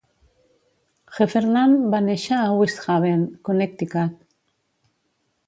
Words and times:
Heffernan 1.17 1.75
va 1.95 1.99
néixer 2.07 2.39
a 2.39 2.49
West 2.61 2.81
Haven, 2.95 3.29
Connecticut. 3.51 4.19